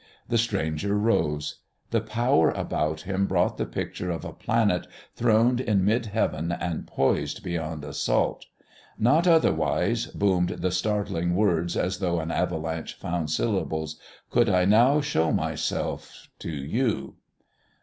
The 0.27 0.39
stranger 0.39 0.97
rose. 0.97 1.59
The 1.91 2.01
power 2.01 2.49
about 2.49 3.01
him 3.01 3.27
brought 3.27 3.57
the 3.57 3.67
picture 3.67 4.09
of 4.09 4.25
a 4.25 4.33
planet, 4.33 4.87
throned 5.13 5.61
in 5.61 5.85
mid 5.85 6.07
heaven 6.07 6.51
and 6.51 6.87
poised 6.87 7.43
beyond 7.43 7.85
assault. 7.85 8.47
"Not 8.97 9.27
otherwise," 9.27 10.07
boomed 10.07 10.49
the 10.49 10.71
startling 10.71 11.35
words 11.35 11.77
as 11.77 11.99
though 11.99 12.19
an 12.19 12.31
avalanche 12.31 12.95
found 12.95 13.29
syllables, 13.29 13.99
"could 14.31 14.49
I 14.49 14.65
now 14.65 15.01
show 15.01 15.31
myself 15.31 16.29
to 16.39 16.49
you." 16.49 17.17